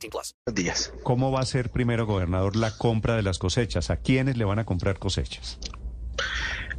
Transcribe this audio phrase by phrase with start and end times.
[0.00, 0.36] 18 plus.
[0.54, 0.92] días.
[1.02, 3.90] ¿Cómo va a ser primero, gobernador, la compra de las cosechas?
[3.90, 5.58] ¿A quiénes le van a comprar cosechas?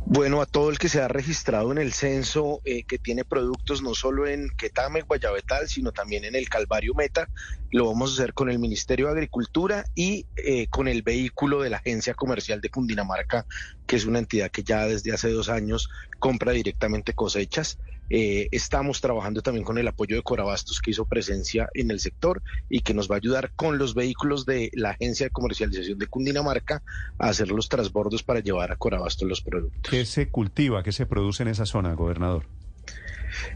[0.06, 3.84] Bueno, a todo el que se ha registrado en el censo eh, que tiene productos
[3.84, 7.30] no solo en Quetame, Guayabetal, sino también en el Calvario Meta,
[7.70, 11.70] lo vamos a hacer con el Ministerio de Agricultura y eh, con el vehículo de
[11.70, 13.46] la Agencia Comercial de Cundinamarca,
[13.86, 17.78] que es una entidad que ya desde hace dos años compra directamente cosechas.
[18.14, 22.42] Eh, estamos trabajando también con el apoyo de Corabastos, que hizo presencia en el sector
[22.70, 26.08] y que nos va a ayudar con los vehículos de la Agencia de Comercialización de
[26.08, 26.84] Cundinamarca
[27.18, 29.90] a hacer los transbordos para llevar a Corabastos los productos.
[29.90, 32.48] ¿Qué se cultiva, qué se produce en esa zona, gobernador?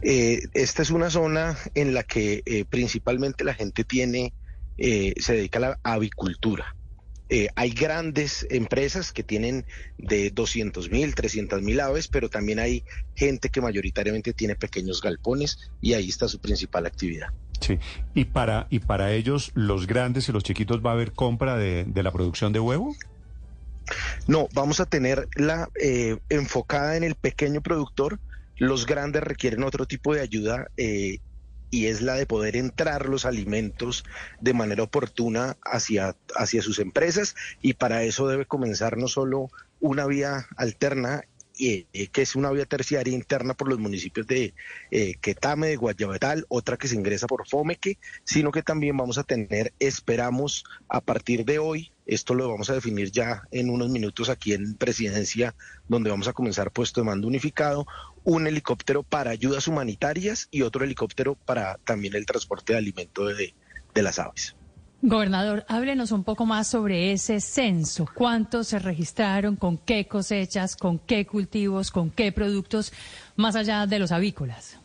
[0.02, 4.34] Eh, esta es una zona en la que eh, principalmente la gente tiene,
[4.78, 6.76] eh, se dedica a la avicultura.
[7.30, 9.66] Eh, hay grandes empresas que tienen
[9.98, 12.84] de 200 mil, 300 mil aves, pero también hay
[13.16, 17.30] gente que mayoritariamente tiene pequeños galpones y ahí está su principal actividad.
[17.62, 17.80] Sí.
[18.14, 21.86] ¿Y para, y para ellos, los grandes y los chiquitos, va a haber compra de,
[21.86, 22.96] de la producción de huevo?
[24.28, 28.20] No, vamos a tenerla eh, enfocada en el pequeño productor.
[28.58, 31.20] Los grandes requieren otro tipo de ayuda eh,
[31.70, 34.06] y es la de poder entrar los alimentos
[34.40, 39.50] de manera oportuna hacia, hacia sus empresas y para eso debe comenzar no solo
[39.80, 41.24] una vía alterna
[41.58, 44.54] eh, eh, que es una vía terciaria interna por los municipios de
[44.92, 49.24] eh, Quetame, de Guayabetal, otra que se ingresa por Fomeque, sino que también vamos a
[49.24, 54.28] tener, esperamos a partir de hoy, esto lo vamos a definir ya en unos minutos
[54.28, 55.56] aquí en presidencia,
[55.88, 57.86] donde vamos a comenzar puesto de mando unificado,
[58.26, 63.54] un helicóptero para ayudas humanitarias y otro helicóptero para también el transporte de alimento de,
[63.94, 64.56] de las aves.
[65.02, 68.08] Gobernador, háblenos un poco más sobre ese censo.
[68.14, 69.56] ¿Cuántos se registraron?
[69.56, 70.76] ¿Con qué cosechas?
[70.76, 71.92] ¿Con qué cultivos?
[71.92, 72.92] ¿Con qué productos?
[73.36, 74.80] Más allá de los avícolas.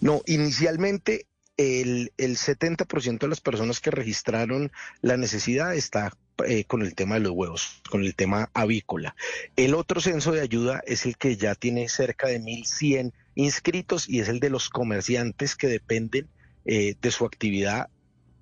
[0.00, 1.26] No, inicialmente
[1.60, 4.72] el, el 70% de las personas que registraron
[5.02, 6.12] la necesidad está
[6.46, 9.14] eh, con el tema de los huevos, con el tema avícola.
[9.56, 14.20] El otro censo de ayuda es el que ya tiene cerca de 1.100 inscritos y
[14.20, 16.28] es el de los comerciantes que dependen
[16.64, 17.90] eh, de su actividad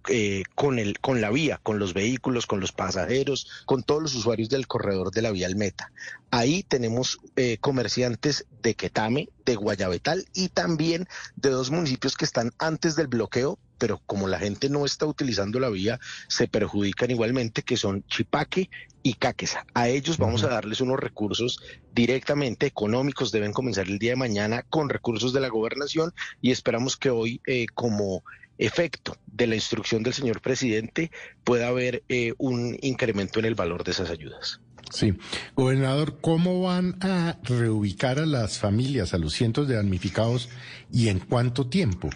[0.09, 4.15] eh, con, el, con la vía, con los vehículos, con los pasajeros, con todos los
[4.15, 5.93] usuarios del corredor de la vía al Meta.
[6.31, 12.53] Ahí tenemos eh, comerciantes de Quetame, de Guayabetal y también de dos municipios que están
[12.59, 17.63] antes del bloqueo, pero como la gente no está utilizando la vía, se perjudican igualmente,
[17.63, 18.71] que son Chipaque
[19.03, 19.67] y Caquesa.
[19.75, 21.61] A ellos vamos a darles unos recursos
[21.95, 26.97] directamente económicos, deben comenzar el día de mañana con recursos de la gobernación y esperamos
[26.97, 28.23] que hoy, eh, como
[28.59, 31.11] efecto de la instrucción del señor presidente,
[31.45, 34.61] pueda haber eh, un incremento en el valor de esas ayudas.
[34.91, 35.15] Sí.
[35.55, 40.49] Gobernador, ¿cómo van a reubicar a las familias, a los cientos de damnificados
[40.91, 42.11] y en cuánto tiempo?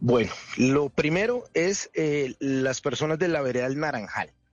[0.00, 4.32] Bueno, lo primero es eh, las personas de la vereda del Naranjal.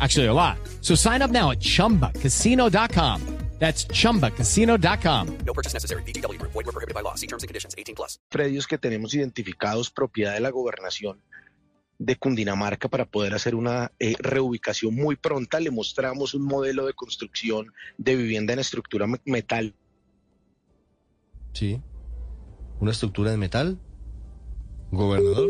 [0.00, 0.58] Actually, a lot.
[0.80, 3.20] So sign up now at chumbacasino.com.
[3.60, 5.28] That's chumbacasino.com.
[5.46, 6.02] No purchase necessary.
[6.02, 6.38] BGW.
[6.42, 7.14] Void were prohibited by law.
[7.14, 7.74] See terms and conditions.
[7.78, 8.18] 18 plus.
[8.28, 11.20] predios que tenemos identificados propiedad de la gobernación
[12.00, 15.60] de Cundinamarca para poder hacer una eh, reubicación muy pronta.
[15.60, 19.74] Le mostramos un modelo de construcción de vivienda en estructura me- metal
[21.52, 21.80] Sí.
[22.80, 23.78] Una estructura de metal.
[24.90, 25.48] Gobernador.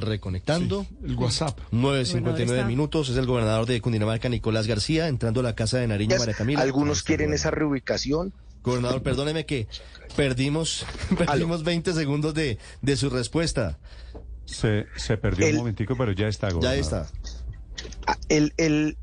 [0.00, 0.86] Reconectando.
[1.04, 1.58] El WhatsApp.
[1.72, 3.08] 9.59 Gobernador está- minutos.
[3.08, 6.62] Es el gobernador de Cundinamarca, Nicolás García, entrando a la casa de Nariño, María Camila.
[6.62, 8.32] Algunos quieren esa reubicación.
[8.62, 9.68] Gobernador, perdóneme que
[10.16, 10.84] perdimos,
[11.18, 13.78] perdimos 20 segundos de, de su respuesta.
[14.44, 16.80] Se, se perdió El- un momentico, pero ya está, Ya gobernador.
[16.80, 17.06] está.
[18.06, 18.96] Ah, El, el,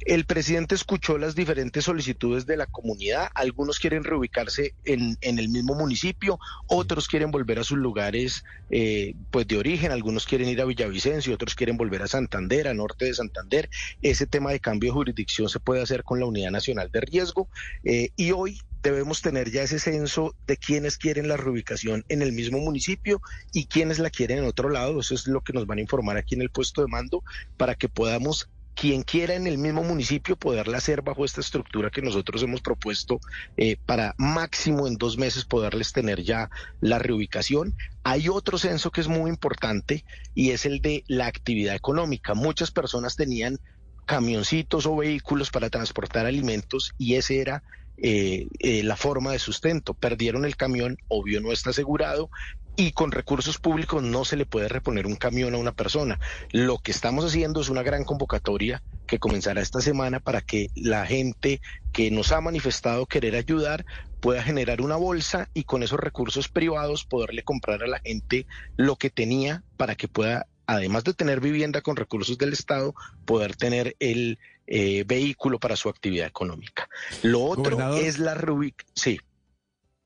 [0.00, 3.28] El presidente escuchó las diferentes solicitudes de la comunidad.
[3.34, 9.46] Algunos quieren reubicarse en, el mismo municipio, otros quieren volver a sus lugares eh, pues
[9.46, 13.14] de origen, algunos quieren ir a Villavicencio, otros quieren volver a Santander, a norte de
[13.14, 13.68] Santander.
[14.02, 17.48] Ese tema de cambio de jurisdicción se puede hacer con la Unidad Nacional de Riesgo
[17.84, 22.32] eh, y hoy debemos tener ya ese censo de quienes quieren la reubicación en el
[22.32, 23.20] mismo municipio
[23.52, 25.00] y quienes la quieren en otro lado.
[25.00, 27.22] Eso es lo que nos van a informar aquí en el puesto de mando
[27.56, 32.02] para que podamos quien quiera en el mismo municipio poderla hacer bajo esta estructura que
[32.02, 33.20] nosotros hemos propuesto
[33.56, 36.50] eh, para máximo en dos meses poderles tener ya
[36.80, 37.74] la reubicación.
[38.02, 42.34] Hay otro censo que es muy importante y es el de la actividad económica.
[42.34, 43.58] Muchas personas tenían
[44.06, 47.62] camioncitos o vehículos para transportar alimentos y ese era
[48.02, 49.92] eh, eh, la forma de sustento.
[49.92, 52.30] Perdieron el camión, obvio no está asegurado,
[52.76, 56.18] y con recursos públicos no se le puede reponer un camión a una persona.
[56.50, 61.04] Lo que estamos haciendo es una gran convocatoria que comenzará esta semana para que la
[61.06, 61.60] gente
[61.92, 63.84] que nos ha manifestado querer ayudar
[64.20, 68.46] pueda generar una bolsa y con esos recursos privados poderle comprar a la gente
[68.76, 72.94] lo que tenía para que pueda además de tener vivienda con recursos del Estado,
[73.24, 74.38] poder tener el
[74.68, 76.88] eh, vehículo para su actividad económica.
[77.22, 78.86] Lo otro es la Rubik.
[78.94, 79.20] Sí.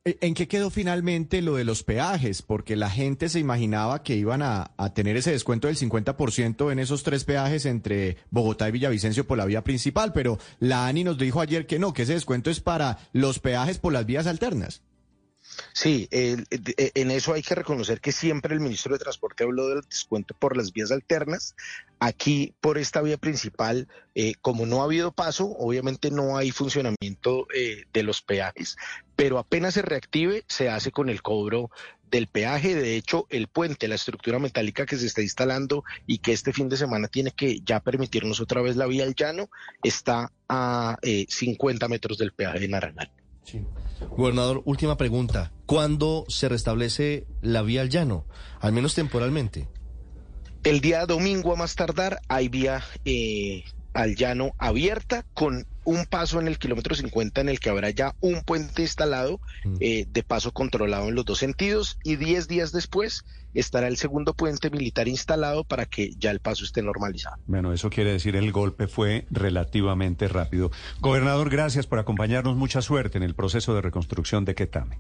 [0.07, 2.43] Eh, ¿En qué quedó finalmente lo de los peajes?
[2.43, 7.03] Porque la gente se imaginaba que iban a, tener ese descuento del 50% en esos
[7.03, 11.41] tres peajes entre Bogotá y Villavicencio por la vía principal, pero la ANI nos dijo
[11.41, 14.83] ayer que no, que ese descuento es para los peajes por las vías alternas.
[15.77, 16.37] Sí, eh,
[16.95, 20.57] en eso hay que reconocer que siempre el ministro de Transporte habló del descuento por
[20.57, 21.57] las vías alternas.
[21.99, 27.49] Aquí, por esta vía principal, eh, como no ha habido paso, obviamente no hay funcionamiento
[27.53, 28.77] eh, de los peajes,
[29.17, 31.73] pero apenas se reactive, se hace con el cobro
[32.09, 32.77] del peaje.
[32.77, 36.69] De hecho, el puente, la estructura metálica que se está instalando y que este fin
[36.69, 39.51] de semana tiene que ya permitirnos otra vez la vía al llano,
[39.83, 43.24] está a 50 metros del peaje de Naranjal.
[43.45, 43.65] Sí.
[44.17, 45.53] Gobernador, última pregunta.
[45.67, 48.25] ¿Cuándo se restablece la vía al llano?
[48.61, 49.69] Al menos temporalmente.
[50.63, 56.41] El día domingo a más tardar hay vía eh, al llano abierta con un paso
[56.41, 59.77] en el kilómetro 50 en el que habrá ya un puente instalado mm.
[59.81, 64.35] eh, de paso controlado en los dos sentidos y 10 días después estará el segundo
[64.35, 67.37] puente militar instalado para que ya el paso esté normalizado.
[67.47, 70.71] Bueno, eso quiere decir el golpe fue relativamente rápido.
[71.01, 72.57] Gobernador, gracias por acompañarnos.
[72.57, 74.99] Mucha suerte en el proceso de reconstrucción de Quetame.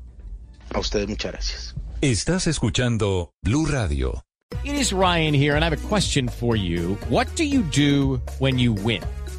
[0.73, 1.75] A ustedes muchas gracias.
[2.01, 4.23] Estás escuchando Blue Radio.
[4.63, 6.97] It is Ryan here and I have a question for you.
[7.09, 9.03] What do you do when you win?